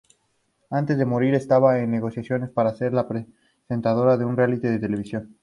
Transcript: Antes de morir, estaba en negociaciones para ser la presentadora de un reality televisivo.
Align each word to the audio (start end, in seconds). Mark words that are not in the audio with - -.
Antes 0.71 0.97
de 0.97 1.05
morir, 1.05 1.35
estaba 1.35 1.77
en 1.77 1.91
negociaciones 1.91 2.49
para 2.49 2.73
ser 2.73 2.91
la 2.91 3.07
presentadora 3.07 4.17
de 4.17 4.25
un 4.25 4.35
reality 4.35 4.79
televisivo. 4.79 5.25